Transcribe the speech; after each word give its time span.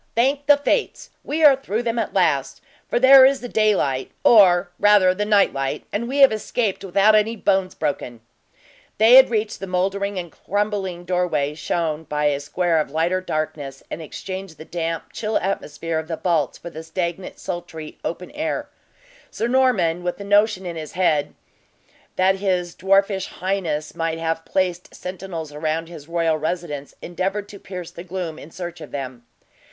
Thank 0.15 0.47
the 0.47 0.57
fates, 0.57 1.11
we 1.23 1.43
are 1.43 1.55
through 1.55 1.83
them, 1.83 1.99
at 1.99 2.11
last! 2.15 2.59
for 2.87 2.99
there 2.99 3.23
is 3.23 3.39
the 3.41 3.47
daylight, 3.47 4.09
or, 4.23 4.71
rather 4.79 5.13
the 5.13 5.25
nightlight, 5.25 5.85
and 5.93 6.07
we 6.07 6.17
have 6.21 6.31
escaped 6.33 6.83
without 6.83 7.13
any 7.13 7.35
bones 7.35 7.75
broken." 7.75 8.21
They 8.97 9.13
had 9.13 9.29
reached 9.29 9.59
the 9.59 9.67
mouldering 9.67 10.17
and 10.17 10.31
crumbling 10.31 11.05
doorway, 11.05 11.53
shown 11.53 12.05
by 12.05 12.25
a 12.25 12.39
square 12.39 12.79
of 12.79 12.89
lighter 12.89 13.21
darkness, 13.21 13.83
and 13.91 14.01
exchanged 14.01 14.57
the 14.57 14.65
damp, 14.65 15.13
chill 15.13 15.37
atmosphere 15.37 15.99
of 15.99 16.07
the 16.07 16.17
vaults 16.17 16.57
for 16.57 16.71
the 16.71 16.81
stagnant, 16.81 17.37
sultry 17.37 17.99
open 18.03 18.31
air. 18.31 18.69
Sir 19.29 19.47
Norman, 19.47 20.01
with 20.01 20.19
a 20.19 20.23
notion 20.23 20.65
in 20.65 20.77
his 20.77 20.93
head 20.93 21.35
that 22.15 22.37
his 22.37 22.73
dwarfish 22.73 23.27
highness 23.27 23.93
might 23.93 24.17
have 24.17 24.45
placed 24.45 24.95
sentinels 24.95 25.51
around 25.53 25.89
his 25.89 26.07
royal 26.07 26.37
residence, 26.37 26.95
endeavored 27.03 27.47
to 27.49 27.59
pierce 27.59 27.91
the 27.91 28.03
gloom 28.03 28.39
in 28.39 28.49
search 28.49 28.81
of 28.81 28.89
them. 28.89 29.27